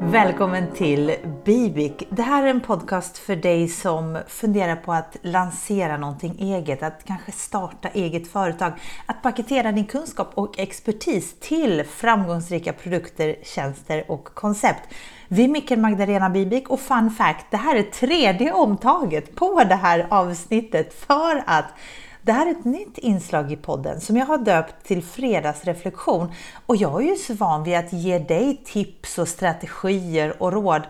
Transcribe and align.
Välkommen 0.00 0.72
till 0.74 1.14
Bibik. 1.44 2.02
Det 2.10 2.22
här 2.22 2.42
är 2.42 2.50
en 2.50 2.60
podcast 2.60 3.18
för 3.18 3.36
dig 3.36 3.68
som 3.68 4.18
funderar 4.28 4.76
på 4.76 4.92
att 4.92 5.16
lansera 5.22 5.96
någonting 5.96 6.36
eget, 6.38 6.82
att 6.82 7.04
kanske 7.04 7.32
starta 7.32 7.88
eget 7.88 8.28
företag, 8.28 8.72
att 9.06 9.22
paketera 9.22 9.72
din 9.72 9.86
kunskap 9.86 10.30
och 10.34 10.58
expertis 10.58 11.40
till 11.40 11.84
framgångsrika 11.84 12.72
produkter, 12.72 13.36
tjänster 13.42 14.04
och 14.10 14.24
koncept. 14.24 14.94
Vi 15.28 15.44
är 15.44 15.48
Mikael 15.48 15.80
Magdalena 15.80 16.30
Bibik 16.30 16.68
och 16.68 16.80
fun 16.80 17.10
fact, 17.10 17.46
det 17.50 17.56
här 17.56 17.76
är 17.76 17.82
tredje 17.82 18.52
omtaget 18.52 19.34
på 19.34 19.64
det 19.68 19.74
här 19.74 20.06
avsnittet 20.10 20.94
för 20.94 21.42
att 21.46 21.66
det 22.22 22.32
här 22.32 22.46
är 22.46 22.50
ett 22.50 22.64
nytt 22.64 22.98
inslag 22.98 23.52
i 23.52 23.56
podden 23.56 24.00
som 24.00 24.16
jag 24.16 24.26
har 24.26 24.38
döpt 24.38 24.86
till 24.86 25.02
Fredagsreflektion 25.02 26.32
och 26.66 26.76
jag 26.76 27.02
är 27.02 27.06
ju 27.06 27.16
så 27.16 27.34
van 27.34 27.64
vid 27.64 27.76
att 27.76 27.92
ge 27.92 28.18
dig 28.18 28.62
tips 28.64 29.18
och 29.18 29.28
strategier 29.28 30.42
och 30.42 30.52
råd. 30.52 30.82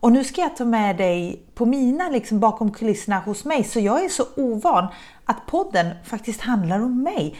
Och 0.00 0.12
nu 0.12 0.24
ska 0.24 0.40
jag 0.40 0.56
ta 0.56 0.64
med 0.64 0.96
dig 0.96 1.42
på 1.54 1.66
mina, 1.66 2.08
liksom 2.08 2.40
bakom 2.40 2.72
kulisserna 2.72 3.18
hos 3.18 3.44
mig, 3.44 3.64
så 3.64 3.80
jag 3.80 4.04
är 4.04 4.08
så 4.08 4.24
ovan 4.36 4.86
att 5.24 5.46
podden 5.46 5.94
faktiskt 6.04 6.40
handlar 6.40 6.80
om 6.80 7.02
mig. 7.02 7.36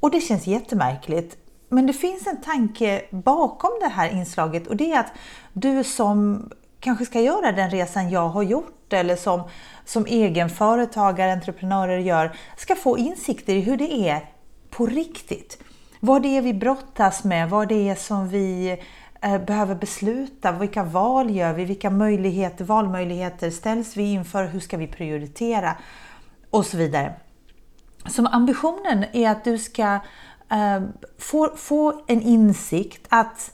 Och 0.00 0.10
det 0.10 0.20
känns 0.20 0.46
jättemärkligt. 0.46 1.36
Men 1.68 1.86
det 1.86 1.92
finns 1.92 2.26
en 2.26 2.40
tanke 2.40 3.02
bakom 3.10 3.70
det 3.80 3.88
här 3.88 4.10
inslaget 4.10 4.66
och 4.66 4.76
det 4.76 4.92
är 4.92 5.00
att 5.00 5.12
du 5.52 5.84
som 5.84 6.48
kanske 6.80 7.04
ska 7.04 7.20
göra 7.20 7.52
den 7.52 7.70
resan 7.70 8.10
jag 8.10 8.28
har 8.28 8.42
gjort 8.42 8.75
eller 8.92 9.16
som, 9.16 9.42
som 9.84 10.06
egenföretagare, 10.06 11.32
entreprenörer 11.32 11.98
gör, 11.98 12.36
ska 12.56 12.74
få 12.74 12.98
insikter 12.98 13.54
i 13.54 13.60
hur 13.60 13.76
det 13.76 14.08
är 14.08 14.30
på 14.70 14.86
riktigt. 14.86 15.58
Vad 16.00 16.22
det 16.22 16.36
är 16.36 16.42
vi 16.42 16.54
brottas 16.54 17.24
med, 17.24 17.50
vad 17.50 17.68
det 17.68 17.88
är 17.88 17.94
som 17.94 18.28
vi 18.28 18.78
eh, 19.22 19.38
behöver 19.38 19.74
besluta, 19.74 20.52
vilka 20.52 20.82
val 20.82 21.30
gör 21.30 21.52
vi, 21.52 21.64
vilka 21.64 21.90
möjligheter, 21.90 22.64
valmöjligheter 22.64 23.50
ställs 23.50 23.96
vi 23.96 24.12
inför, 24.12 24.46
hur 24.46 24.60
ska 24.60 24.76
vi 24.76 24.86
prioritera 24.86 25.76
och 26.50 26.66
så 26.66 26.76
vidare. 26.76 27.14
Så 28.08 28.26
ambitionen 28.26 29.04
är 29.12 29.30
att 29.30 29.44
du 29.44 29.58
ska 29.58 29.94
eh, 30.50 30.82
få, 31.18 31.52
få 31.56 32.04
en 32.06 32.22
insikt 32.22 33.06
att 33.08 33.52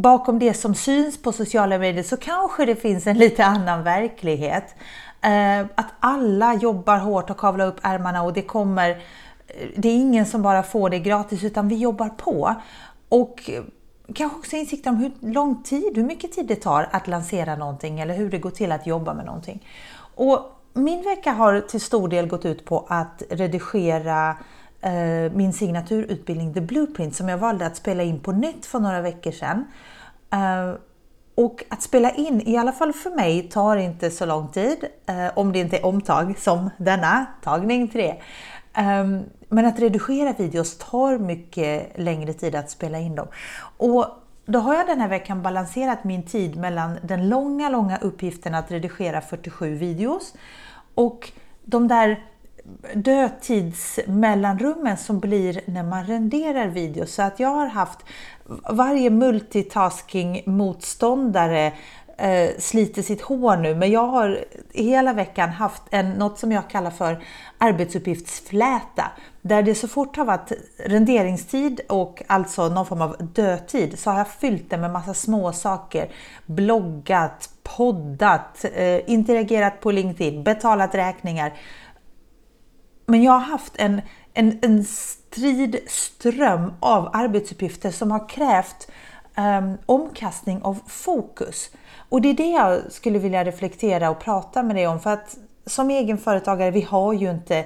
bakom 0.00 0.38
det 0.38 0.54
som 0.54 0.74
syns 0.74 1.22
på 1.22 1.32
sociala 1.32 1.78
medier 1.78 2.02
så 2.02 2.16
kanske 2.16 2.66
det 2.66 2.76
finns 2.76 3.06
en 3.06 3.18
lite 3.18 3.44
annan 3.44 3.82
verklighet. 3.82 4.74
Eh, 5.22 5.60
att 5.74 5.92
alla 6.00 6.54
jobbar 6.54 6.98
hårt 6.98 7.30
och 7.30 7.38
kavlar 7.38 7.66
upp 7.66 7.80
ärmarna 7.82 8.22
och 8.22 8.32
det 8.32 8.42
kommer 8.42 8.90
eh, 8.90 9.68
det 9.76 9.88
är 9.88 9.96
ingen 9.96 10.26
som 10.26 10.42
bara 10.42 10.62
får 10.62 10.90
det 10.90 10.98
gratis 10.98 11.44
utan 11.44 11.68
vi 11.68 11.76
jobbar 11.76 12.08
på. 12.08 12.54
Och 13.08 13.50
kanske 14.14 14.38
också 14.38 14.56
insikt 14.56 14.86
om 14.86 14.96
hur 14.96 15.32
lång 15.32 15.62
tid, 15.62 15.96
hur 15.96 16.04
mycket 16.04 16.32
tid 16.32 16.46
det 16.46 16.56
tar 16.56 16.88
att 16.90 17.08
lansera 17.08 17.56
någonting 17.56 18.00
eller 18.00 18.14
hur 18.14 18.30
det 18.30 18.38
går 18.38 18.50
till 18.50 18.72
att 18.72 18.86
jobba 18.86 19.14
med 19.14 19.26
någonting. 19.26 19.66
Och 20.14 20.60
min 20.72 21.02
vecka 21.02 21.32
har 21.32 21.60
till 21.60 21.80
stor 21.80 22.08
del 22.08 22.26
gått 22.26 22.44
ut 22.44 22.64
på 22.64 22.86
att 22.88 23.22
redigera 23.30 24.28
eh, 24.30 24.36
Eh, 24.82 25.32
min 25.32 25.52
signaturutbildning 25.52 26.54
The 26.54 26.60
Blueprint 26.60 27.14
som 27.14 27.28
jag 27.28 27.38
valde 27.38 27.66
att 27.66 27.76
spela 27.76 28.02
in 28.02 28.20
på 28.20 28.32
nytt 28.32 28.66
för 28.66 28.80
några 28.80 29.00
veckor 29.00 29.30
sedan. 29.30 29.64
Eh, 30.32 30.74
och 31.34 31.64
att 31.68 31.82
spela 31.82 32.10
in, 32.10 32.40
i 32.48 32.56
alla 32.56 32.72
fall 32.72 32.92
för 32.92 33.10
mig, 33.10 33.42
tar 33.42 33.76
inte 33.76 34.10
så 34.10 34.26
lång 34.26 34.48
tid. 34.48 34.84
Eh, 35.06 35.26
om 35.34 35.52
det 35.52 35.58
inte 35.58 35.76
är 35.76 35.86
omtag 35.86 36.38
som 36.38 36.70
denna, 36.76 37.26
tagning 37.42 37.88
3. 37.88 38.14
Ehm, 38.74 39.22
men 39.48 39.66
att 39.66 39.78
redigera 39.78 40.32
videos 40.32 40.78
tar 40.78 41.18
mycket 41.18 41.98
längre 41.98 42.32
tid 42.32 42.54
att 42.54 42.70
spela 42.70 42.98
in 42.98 43.14
dem. 43.14 43.26
Och 43.76 44.06
då 44.46 44.58
har 44.58 44.74
jag 44.74 44.86
den 44.86 45.00
här 45.00 45.08
veckan 45.08 45.42
balanserat 45.42 46.04
min 46.04 46.22
tid 46.22 46.56
mellan 46.56 46.96
den 47.02 47.28
långa, 47.28 47.68
långa 47.68 47.98
uppgiften 47.98 48.54
att 48.54 48.70
redigera 48.70 49.20
47 49.20 49.74
videos 49.74 50.34
och 50.94 51.32
de 51.64 51.88
där 51.88 52.24
dödtidsmellanrummen 52.94 54.96
som 54.96 55.20
blir 55.20 55.60
när 55.64 55.82
man 55.82 56.06
renderar 56.06 56.66
videos. 56.66 57.14
Så 57.14 57.22
att 57.22 57.40
jag 57.40 57.48
har 57.48 57.66
haft 57.66 57.98
varje 58.70 59.10
multitasking-motståndare 59.10 61.72
eh, 62.20 62.50
sliter 62.58 63.02
sitt 63.02 63.22
hår 63.22 63.56
nu, 63.56 63.74
men 63.74 63.90
jag 63.90 64.06
har 64.06 64.44
hela 64.72 65.12
veckan 65.12 65.50
haft 65.50 65.82
en, 65.90 66.10
något 66.10 66.38
som 66.38 66.52
jag 66.52 66.70
kallar 66.70 66.90
för 66.90 67.22
arbetsuppgiftsfläta. 67.58 69.10
Där 69.42 69.62
det 69.62 69.74
så 69.74 69.88
fort 69.88 70.16
har 70.16 70.24
varit 70.24 70.52
renderingstid 70.76 71.80
och 71.88 72.22
alltså 72.26 72.68
någon 72.68 72.86
form 72.86 73.02
av 73.02 73.16
dödtid 73.18 73.98
så 73.98 74.10
har 74.10 74.18
jag 74.18 74.28
fyllt 74.28 74.70
det 74.70 74.76
med 74.76 74.90
massa 74.90 75.14
små 75.14 75.52
saker. 75.52 76.08
Bloggat, 76.46 77.50
poddat, 77.62 78.64
eh, 78.74 79.10
interagerat 79.10 79.80
på 79.80 79.90
LinkedIn, 79.90 80.44
betalat 80.44 80.94
räkningar. 80.94 81.52
Men 83.10 83.22
jag 83.22 83.32
har 83.32 83.40
haft 83.40 83.72
en, 83.76 84.00
en, 84.34 84.58
en 84.62 84.84
strid 84.84 85.78
ström 85.86 86.72
av 86.80 87.10
arbetsuppgifter 87.12 87.90
som 87.90 88.10
har 88.10 88.28
krävt 88.28 88.90
um, 89.36 89.78
omkastning 89.86 90.62
av 90.62 90.78
fokus. 90.86 91.70
Och 92.08 92.22
det 92.22 92.28
är 92.28 92.34
det 92.34 92.50
jag 92.50 92.92
skulle 92.92 93.18
vilja 93.18 93.44
reflektera 93.44 94.10
och 94.10 94.20
prata 94.20 94.62
med 94.62 94.76
dig 94.76 94.86
om. 94.86 95.00
För 95.00 95.10
att 95.10 95.36
som 95.66 95.90
egenföretagare, 95.90 96.70
vi 96.70 96.80
har 96.80 97.12
ju 97.12 97.30
inte 97.30 97.64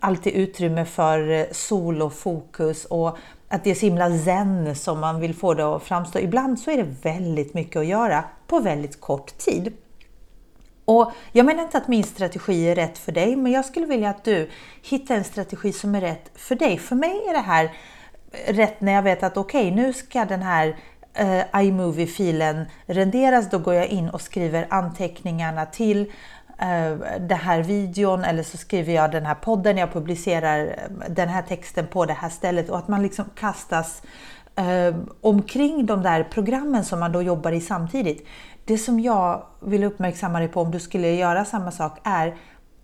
alltid 0.00 0.32
utrymme 0.32 0.84
för 0.84 1.30
eh, 1.30 1.44
sol 1.52 2.02
och 2.02 2.12
fokus 2.12 2.84
och 2.84 3.18
att 3.48 3.64
det 3.64 3.70
är 3.70 3.74
så 3.74 3.86
himla 3.86 4.18
zen 4.18 4.76
som 4.76 5.00
man 5.00 5.20
vill 5.20 5.34
få 5.34 5.54
det 5.54 5.64
att 5.64 5.82
framstå. 5.82 6.18
Ibland 6.18 6.58
så 6.58 6.70
är 6.70 6.76
det 6.76 6.94
väldigt 7.02 7.54
mycket 7.54 7.76
att 7.76 7.86
göra 7.86 8.24
på 8.46 8.60
väldigt 8.60 9.00
kort 9.00 9.38
tid. 9.38 9.72
Och 10.86 11.12
Jag 11.32 11.46
menar 11.46 11.62
inte 11.62 11.78
att 11.78 11.88
min 11.88 12.04
strategi 12.04 12.68
är 12.68 12.74
rätt 12.74 12.98
för 12.98 13.12
dig, 13.12 13.36
men 13.36 13.52
jag 13.52 13.64
skulle 13.64 13.86
vilja 13.86 14.10
att 14.10 14.24
du 14.24 14.50
hittar 14.82 15.14
en 15.14 15.24
strategi 15.24 15.72
som 15.72 15.94
är 15.94 16.00
rätt 16.00 16.30
för 16.34 16.54
dig. 16.54 16.78
För 16.78 16.96
mig 16.96 17.22
är 17.28 17.32
det 17.32 17.38
här 17.38 17.64
eh, 18.32 18.54
rätt 18.54 18.80
när 18.80 18.92
jag 18.92 19.02
vet 19.02 19.22
att 19.22 19.36
okej, 19.36 19.72
okay, 19.72 19.84
nu 19.84 19.92
ska 19.92 20.24
den 20.24 20.42
här 20.42 20.76
uh, 21.20 21.62
iMovie-filen 21.64 22.64
renderas. 22.86 23.50
Då 23.50 23.58
går 23.58 23.74
jag 23.74 23.86
in 23.86 24.10
och 24.10 24.20
skriver 24.20 24.66
anteckningarna 24.70 25.66
till 25.66 26.00
eh, 26.58 27.18
den 27.20 27.38
här 27.38 27.62
videon 27.62 28.24
eller 28.24 28.42
så 28.42 28.56
skriver 28.56 28.92
jag 28.92 29.10
den 29.10 29.26
här 29.26 29.34
podden. 29.34 29.76
Jag 29.76 29.92
publicerar 29.92 30.88
den 31.08 31.28
här 31.28 31.42
texten 31.42 31.86
på 31.86 32.04
det 32.04 32.12
här 32.12 32.28
stället 32.28 32.70
och 32.70 32.78
att 32.78 32.88
man 32.88 33.02
liksom 33.02 33.24
kastas 33.34 34.02
eh, 34.56 34.96
omkring 35.20 35.86
de 35.86 36.02
där 36.02 36.24
programmen 36.24 36.84
som 36.84 37.00
man 37.00 37.12
då 37.12 37.22
jobbar 37.22 37.52
i 37.52 37.60
samtidigt. 37.60 38.26
Det 38.64 38.78
som 38.78 39.00
jag 39.00 39.46
vill 39.60 39.84
uppmärksamma 39.84 40.38
dig 40.38 40.48
på 40.48 40.60
om 40.60 40.70
du 40.70 40.80
skulle 40.80 41.14
göra 41.14 41.44
samma 41.44 41.70
sak 41.70 41.98
är 42.02 42.36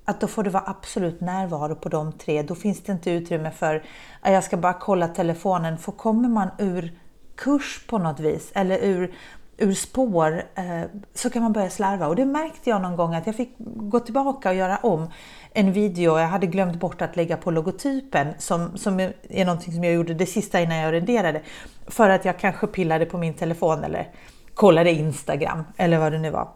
att 0.05 0.21
då 0.21 0.27
får 0.27 0.43
du 0.43 0.51
vara 0.51 0.65
absolut 0.67 1.21
närvaro 1.21 1.75
på 1.75 1.89
de 1.89 2.13
tre. 2.13 2.43
Då 2.43 2.55
finns 2.55 2.83
det 2.83 2.93
inte 2.93 3.11
utrymme 3.11 3.51
för 3.51 3.85
att 4.21 4.33
jag 4.33 4.45
ska 4.45 4.57
bara 4.57 4.73
kolla 4.73 5.09
telefonen. 5.09 5.79
För 5.79 5.93
kommer 5.93 6.29
man 6.29 6.49
ur 6.59 6.99
kurs 7.37 7.87
på 7.89 7.99
något 7.99 8.21
vis 8.21 8.53
eller 8.55 8.79
ur, 8.79 9.15
ur 9.57 9.75
spår 9.75 10.43
eh, 10.55 10.83
så 11.15 11.31
kan 11.31 11.43
man 11.43 11.53
börja 11.53 11.71
slarva. 11.71 12.07
Och 12.07 12.17
det 12.17 12.25
märkte 12.25 12.71
jag 12.71 12.83
någon 12.83 12.97
gång 12.97 13.15
att 13.15 13.27
jag 13.27 13.37
fick 13.37 13.55
gå 13.59 14.01
tillbaka 14.01 14.49
och 14.49 14.55
göra 14.55 14.77
om 14.77 15.11
en 15.53 15.73
video. 15.73 16.19
Jag 16.19 16.29
hade 16.29 16.47
glömt 16.47 16.81
bort 16.81 17.03
att 17.03 17.17
lägga 17.17 17.37
på 17.37 17.51
logotypen 17.51 18.29
som, 18.39 18.79
som 18.79 19.01
är 19.29 19.45
någonting 19.45 19.73
som 19.73 19.85
jag 19.85 19.95
gjorde 19.95 20.15
det 20.15 20.27
sista 20.27 20.61
innan 20.61 20.77
jag 20.77 20.93
renderade. 20.93 21.43
För 21.87 22.11
att 22.11 22.25
jag 22.25 22.39
kanske 22.39 22.67
pillade 22.67 23.07
på 23.07 23.19
min 23.19 23.35
telefon 23.35 23.85
eller 23.85 24.09
kollade 24.55 24.91
Instagram 24.93 25.65
eller 25.77 25.99
vad 25.99 26.13
det 26.13 26.19
nu 26.19 26.31
var. 26.31 26.49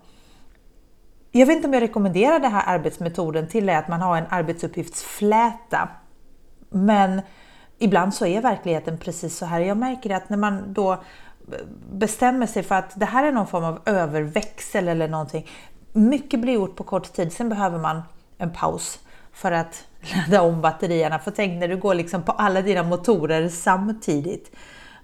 Jag 1.33 1.47
vet 1.47 1.57
inte 1.57 1.69
om 1.69 1.75
jag 1.75 1.83
rekommenderar 1.83 2.41
den 2.41 2.53
här 2.53 2.75
arbetsmetoden 2.75 3.49
till 3.49 3.71
att 3.71 3.89
man 3.89 4.03
har 4.03 4.17
en 4.17 4.27
arbetsuppgiftsfläta. 4.31 5.89
Men 6.71 7.21
ibland 7.79 8.15
så 8.15 8.27
är 8.27 8.41
verkligheten 8.41 8.99
precis 8.99 9.37
så 9.37 9.47
här. 9.47 9.61
Jag 9.61 9.77
märker 9.77 10.11
att 10.11 10.29
när 10.29 10.37
man 10.37 10.73
då 10.73 11.03
bestämmer 11.93 12.47
sig 12.47 12.63
för 12.63 12.75
att 12.75 13.01
det 13.01 13.07
här 13.07 13.25
är 13.25 13.33
någon 13.33 13.47
form 13.47 13.65
av 13.65 13.81
överväxel 13.85 14.89
eller 14.89 15.09
någonting. 15.09 15.49
Mycket 15.93 16.41
blir 16.41 16.53
gjort 16.53 16.77
på 16.77 16.85
kort 16.85 17.13
tid, 17.13 17.33
sen 17.33 17.49
behöver 17.49 17.79
man 17.79 18.03
en 18.39 18.53
paus 18.53 18.99
för 19.33 19.53
att 19.53 19.85
ladda 20.29 20.43
om 20.43 20.61
batterierna. 20.61 21.19
För 21.19 21.31
tänk 21.31 21.61
när 21.61 21.69
du 21.69 21.77
går 21.77 21.95
liksom 21.95 22.23
på 22.23 22.33
alla 22.33 22.63
dina 22.63 22.83
motorer 22.83 23.49
samtidigt. 23.49 24.57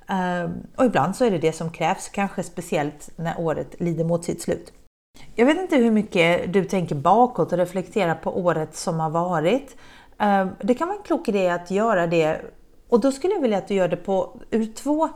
Ehm, 0.09 0.51
och 0.77 0.85
ibland 0.85 1.17
så 1.17 1.25
är 1.25 1.31
det 1.31 1.39
det 1.39 1.53
som 1.53 1.71
krävs, 1.71 2.09
kanske 2.09 2.43
speciellt 2.43 3.11
när 3.17 3.41
året 3.41 3.81
lider 3.81 4.05
mot 4.05 4.25
sitt 4.25 4.43
slut. 4.43 4.73
Jag 5.35 5.47
vet 5.47 5.59
inte 5.59 5.77
hur 5.77 5.91
mycket 5.91 6.53
du 6.53 6.65
tänker 6.65 6.95
bakåt 6.95 7.53
och 7.53 7.59
reflekterar 7.59 8.15
på 8.15 8.39
året 8.39 8.77
som 8.77 9.01
har 9.01 9.11
varit. 9.11 9.77
Ehm, 10.19 10.49
det 10.61 10.75
kan 10.75 10.89
vara 10.89 10.99
en 10.99 11.05
klok 11.05 11.29
idé 11.29 11.49
att 11.49 11.71
göra 11.71 12.07
det 12.07 12.41
och 12.89 13.01
då 13.01 13.13
skulle 13.13 13.35
jag 13.35 13.43
vilja 13.43 13.59
att 13.59 13.69
du 13.69 13.75
gör 13.75 13.89
det 13.89 13.97
på, 13.97 14.41
ur 14.51 14.67
två 14.73 15.09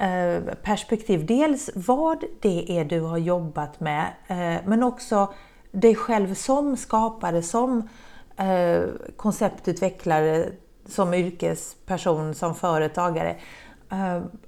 Eh, 0.00 0.54
perspektiv. 0.62 1.26
Dels 1.26 1.70
vad 1.74 2.24
det 2.40 2.78
är 2.78 2.84
du 2.84 3.00
har 3.00 3.18
jobbat 3.18 3.80
med 3.80 4.06
eh, 4.26 4.62
men 4.66 4.82
också 4.82 5.32
dig 5.72 5.94
själv 5.94 6.34
som 6.34 6.76
skapare, 6.76 7.42
som 7.42 7.88
eh, 8.36 8.80
konceptutvecklare, 9.16 10.46
som 10.86 11.14
yrkesperson, 11.14 12.34
som 12.34 12.54
företagare. 12.54 13.36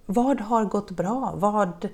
Vad 0.06 0.40
har 0.40 0.64
gått 0.64 0.90
bra? 0.90 1.32
Vad 1.36 1.88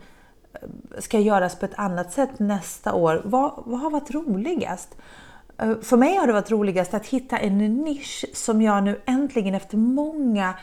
ska 0.99 1.19
göras 1.19 1.59
på 1.59 1.65
ett 1.65 1.75
annat 1.75 2.13
sätt 2.13 2.39
nästa 2.39 2.95
år? 2.95 3.23
Vad, 3.25 3.53
vad 3.65 3.81
har 3.81 3.91
varit 3.91 4.11
roligast? 4.11 4.97
För 5.83 5.97
mig 5.97 6.17
har 6.17 6.27
det 6.27 6.33
varit 6.33 6.51
roligast 6.51 6.95
att 6.95 7.07
hitta 7.07 7.39
en 7.39 7.59
nisch 7.59 8.25
som 8.35 8.63
jag 8.63 8.83
nu 8.83 9.01
äntligen 9.07 9.55
efter 9.55 9.77
många 9.77 10.55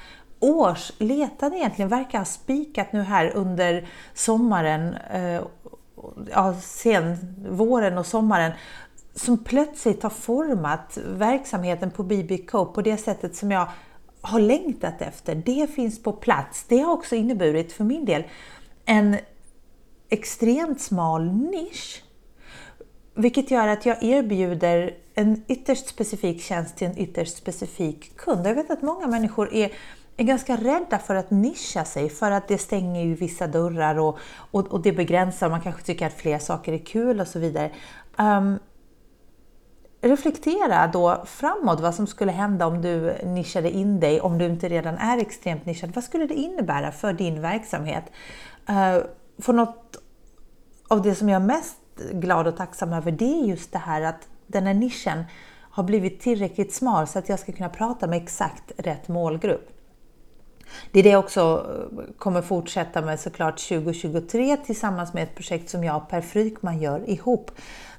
års 0.44 0.92
letande 0.98 1.58
egentligen 1.58 1.90
verkar 1.90 2.18
ha 2.18 2.26
spikat 2.26 2.94
nu 2.94 3.02
här 3.02 3.32
under 3.36 3.88
sommaren, 4.14 4.94
eh, 4.94 5.42
ja, 6.32 6.56
sen 6.62 7.36
våren 7.50 7.98
och 7.98 8.06
sommaren 8.06 8.52
som 9.16 9.44
plötsligt 9.44 10.04
har 10.04 10.10
format 10.10 10.98
verksamheten 11.06 11.92
på 11.92 12.04
BB 12.04 12.38
Cope 12.38 12.74
på 12.74 12.82
det 12.82 12.98
sättet 12.98 13.36
som 13.36 13.52
jag 13.52 13.68
har 14.22 14.40
längtat 14.40 15.02
efter. 15.02 15.36
Det 15.36 15.68
finns 15.76 16.04
på 16.04 16.14
plats. 16.14 16.66
Det 16.68 16.80
har 16.80 16.94
också 16.94 17.16
inneburit 17.16 17.74
för 17.74 17.84
min 17.84 18.06
del 18.06 18.24
en 18.86 19.18
extremt 20.10 20.82
smal 20.82 21.34
nisch. 21.34 22.04
Vilket 23.16 23.52
gör 23.52 23.68
att 23.68 23.86
jag 23.86 24.04
erbjuder 24.04 24.98
en 25.16 25.44
ytterst 25.48 25.88
specifik 25.88 26.42
tjänst 26.42 26.78
till 26.78 26.88
en 26.88 26.98
ytterst 26.98 27.38
specifik 27.38 28.18
kund. 28.18 28.48
Jag 28.48 28.56
vet 28.56 28.72
att 28.72 28.82
många 28.82 29.08
människor 29.08 29.54
är, 29.54 29.72
är 30.18 30.24
ganska 30.24 30.58
rädda 30.58 31.00
för 31.00 31.16
att 31.16 31.32
nischa 31.32 31.86
sig 31.86 32.10
för 32.10 32.32
att 32.32 32.48
det 32.48 32.58
stänger 32.58 33.06
ju 33.06 33.16
vissa 33.16 33.48
dörrar 33.48 34.00
och, 34.00 34.20
och, 34.36 34.68
och 34.68 34.82
det 34.82 34.92
begränsar. 34.92 35.50
Man 35.50 35.62
kanske 35.62 35.84
tycker 35.84 36.08
att 36.08 36.14
fler 36.14 36.40
saker 36.40 36.74
är 36.74 36.78
kul 36.78 37.20
och 37.20 37.28
så 37.28 37.40
vidare. 37.40 37.72
Um, 38.18 38.60
reflektera 40.02 40.88
då 40.88 41.24
framåt 41.26 41.80
vad 41.80 41.96
som 41.96 42.08
skulle 42.08 42.32
hända 42.32 42.68
om 42.68 42.82
du 42.82 43.16
nischade 43.24 43.72
in 43.72 44.00
dig, 44.00 44.22
om 44.22 44.38
du 44.38 44.46
inte 44.46 44.70
redan 44.70 44.98
är 44.98 45.18
extremt 45.18 45.66
nischad. 45.66 45.92
Vad 45.96 46.04
skulle 46.04 46.28
det 46.28 46.34
innebära 46.34 46.92
för 46.92 47.14
din 47.14 47.42
verksamhet? 47.42 48.04
Uh, 48.70 49.06
för 49.40 49.54
något 49.54 49.98
av 50.88 51.02
det 51.02 51.16
som 51.16 51.30
jag 51.30 51.42
är 51.42 51.46
mest 51.46 51.78
glad 52.12 52.48
och 52.48 52.58
tacksam 52.58 52.94
över 52.94 53.12
det 53.12 53.42
är 53.42 53.46
just 53.46 53.72
det 53.72 53.78
här 53.78 54.02
att 54.02 54.28
den 54.48 54.68
här 54.68 54.74
nischen 54.74 55.24
har 55.74 55.84
blivit 55.84 56.20
tillräckligt 56.20 56.74
smal 56.74 57.08
så 57.08 57.20
att 57.20 57.30
jag 57.30 57.40
ska 57.40 57.52
kunna 57.52 57.70
prata 57.70 58.08
med 58.08 58.24
exakt 58.24 58.72
rätt 58.78 59.08
målgrupp. 59.08 59.73
Det 60.92 61.00
är 61.00 61.04
det 61.04 61.10
jag 61.10 61.20
också 61.20 61.66
eh, 61.92 62.14
kommer 62.18 62.42
fortsätta 62.42 63.02
med 63.02 63.20
såklart 63.20 63.58
2023 63.58 64.58
tillsammans 64.58 65.14
med 65.14 65.24
ett 65.24 65.36
projekt 65.36 65.70
som 65.70 65.84
jag 65.84 65.98
och 65.98 66.10
Per 66.10 66.22
Frykman 66.22 66.82
gör 66.82 67.10
ihop 67.10 67.52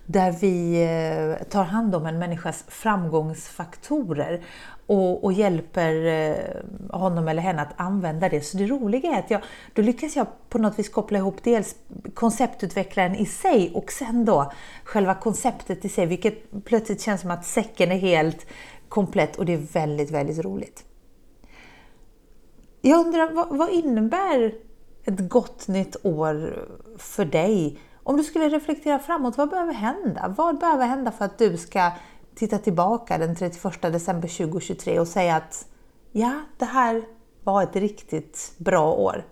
där 0.06 0.32
vi 0.32 0.82
eh, 0.82 1.46
tar 1.48 1.64
hand 1.64 1.94
om 1.94 2.06
en 2.06 2.18
människas 2.18 2.64
framgångsfaktorer 2.68 4.42
och, 4.86 5.24
och, 5.24 5.32
hjälper 5.32 6.04
eh, 6.06 6.98
honom 7.00 7.28
eller 7.28 7.42
henne 7.42 7.62
att 7.62 7.72
använda 7.76 8.28
det. 8.28 8.40
Så 8.40 8.56
det 8.56 8.66
roliga 8.66 9.10
är 9.10 9.18
att 9.18 9.30
jag, 9.30 9.40
då 9.72 9.82
lyckas 9.82 10.16
jag 10.16 10.26
på 10.48 10.58
något 10.58 10.78
vis 10.78 10.88
koppla 10.88 11.18
ihop 11.18 11.36
dels 11.42 11.76
konceptutvecklaren 12.14 13.16
i 13.16 13.26
sig 13.26 13.72
och 13.74 13.92
sen 13.92 14.24
då 14.24 14.52
själva 14.84 15.14
konceptet 15.14 15.84
i 15.84 15.88
sig, 15.88 16.06
vilket 16.06 16.64
plötsligt 16.64 17.00
känns 17.00 17.20
som 17.20 17.30
att 17.30 17.46
säcken 17.46 17.92
är 17.92 17.98
helt 17.98 18.46
komplett 18.88 19.36
och 19.36 19.46
det 19.46 19.52
är 19.52 19.72
väldigt, 19.72 20.10
väldigt 20.10 20.44
roligt. 20.44 20.84
Jag 22.86 23.06
undrar, 23.06 23.30
vad, 23.30 23.48
vad 23.48 23.70
innebär 23.70 24.54
ett 25.04 25.28
gott 25.28 25.68
nytt 25.68 25.96
år 26.02 26.66
för 26.98 27.24
dig? 27.24 27.78
Om 28.02 28.16
du 28.16 28.24
skulle 28.24 28.48
reflektera 28.48 28.98
framåt, 28.98 29.38
vad 29.38 29.50
behöver 29.50 29.72
hända? 29.72 30.34
Vad 30.36 30.58
behöver 30.58 30.86
hända 30.86 31.10
för 31.10 31.24
att 31.24 31.38
du 31.38 31.56
ska 31.56 31.90
titta 32.34 32.58
tillbaka 32.58 33.18
den 33.18 33.36
31 33.36 33.82
december 33.82 34.28
2023 34.28 35.00
och 35.00 35.08
säga 35.08 35.36
att 35.36 35.66
ja, 36.12 36.40
det 36.58 36.64
här 36.64 37.02
var 37.44 37.62
ett 37.62 37.76
riktigt 37.76 38.52
bra 38.58 38.92
år? 38.92 39.24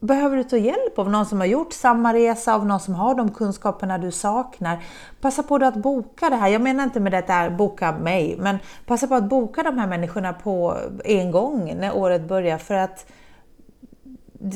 Behöver 0.00 0.36
du 0.36 0.44
ta 0.44 0.56
hjälp 0.56 0.98
av 0.98 1.10
någon 1.10 1.26
som 1.26 1.40
har 1.40 1.46
gjort 1.46 1.72
samma 1.72 2.14
resa, 2.14 2.54
av 2.54 2.66
någon 2.66 2.80
som 2.80 2.94
har 2.94 3.14
de 3.14 3.30
kunskaperna 3.30 3.98
du 3.98 4.10
saknar? 4.10 4.84
Passa 5.20 5.42
på 5.42 5.54
att 5.54 5.76
boka 5.76 6.30
det 6.30 6.36
här. 6.36 6.48
Jag 6.48 6.62
menar 6.62 6.84
inte 6.84 7.00
med 7.00 7.12
detta 7.12 7.50
boka 7.50 7.92
mig, 7.92 8.36
men 8.38 8.58
passa 8.86 9.06
på 9.06 9.14
att 9.14 9.28
boka 9.28 9.62
de 9.62 9.78
här 9.78 9.86
människorna 9.86 10.32
på 10.32 10.76
en 11.04 11.30
gång 11.30 11.74
när 11.80 11.96
året 11.96 12.28
börjar 12.28 12.58
för 12.58 12.74
att 12.74 13.06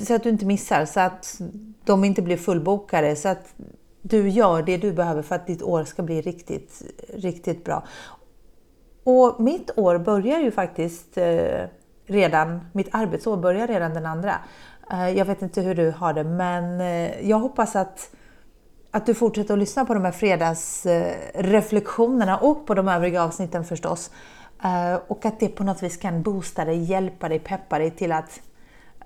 så 0.06 0.14
att 0.14 0.22
du 0.22 0.28
inte 0.28 0.46
missar, 0.46 0.84
så 0.84 1.00
att 1.00 1.40
de 1.84 2.04
inte 2.04 2.22
blir 2.22 2.36
fullbokade, 2.36 3.16
så 3.16 3.28
att 3.28 3.54
du 4.02 4.28
gör 4.28 4.62
det 4.62 4.76
du 4.76 4.92
behöver 4.92 5.22
för 5.22 5.34
att 5.34 5.46
ditt 5.46 5.62
år 5.62 5.84
ska 5.84 6.02
bli 6.02 6.20
riktigt, 6.20 6.82
riktigt 7.14 7.64
bra. 7.64 7.82
Och 9.04 9.40
mitt 9.40 9.78
år 9.78 9.98
börjar 9.98 10.40
ju 10.40 10.50
faktiskt 10.50 11.18
eh, 11.18 11.64
redan, 12.06 12.60
mitt 12.72 12.88
arbetsår 12.90 13.36
börjar 13.36 13.66
redan 13.66 13.94
den 13.94 14.06
andra. 14.06 14.34
Eh, 14.90 15.10
jag 15.10 15.24
vet 15.24 15.42
inte 15.42 15.60
hur 15.60 15.74
du 15.74 15.90
har 15.90 16.12
det, 16.12 16.24
men 16.24 16.80
eh, 16.80 17.28
jag 17.28 17.38
hoppas 17.38 17.76
att, 17.76 18.10
att 18.90 19.06
du 19.06 19.14
fortsätter 19.14 19.54
att 19.54 19.60
lyssna 19.60 19.84
på 19.84 19.94
de 19.94 20.04
här 20.04 20.12
fredagsreflektionerna 20.12 22.36
och 22.36 22.66
på 22.66 22.74
de 22.74 22.88
övriga 22.88 23.22
avsnitten 23.22 23.64
förstås. 23.64 24.10
Eh, 24.64 24.94
och 25.08 25.24
att 25.24 25.40
det 25.40 25.48
på 25.48 25.64
något 25.64 25.82
vis 25.82 25.96
kan 25.96 26.22
boosta 26.22 26.64
dig, 26.64 26.82
hjälpa 26.82 27.28
dig, 27.28 27.38
peppa 27.38 27.78
dig 27.78 27.90
till 27.90 28.12
att 28.12 28.40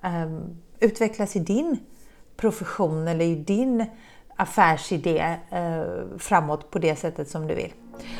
um, 0.03 0.57
utvecklas 0.79 1.35
i 1.35 1.39
din 1.39 1.79
profession 2.37 3.07
eller 3.07 3.25
i 3.25 3.35
din 3.35 3.85
affärsidé 4.35 5.35
uh, 5.53 6.17
framåt 6.17 6.71
på 6.71 6.79
det 6.79 6.95
sättet 6.95 7.29
som 7.29 7.47
du 7.47 7.55
vill. 7.55 7.73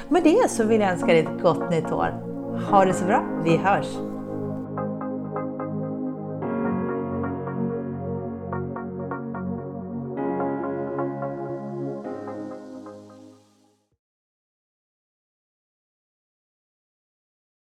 Med 0.09 0.23
det 0.23 0.49
så 0.49 0.63
vill 0.63 0.81
jag 0.81 0.91
önska 0.91 1.07
dig 1.07 1.19
ett 1.19 1.41
gott 1.41 1.69
nytt 1.69 1.91
år. 1.91 2.09
Ha 2.69 2.85
det 2.85 2.93
så 2.93 3.05
bra, 3.05 3.25
vi 3.43 3.57
hörs! 3.57 4.08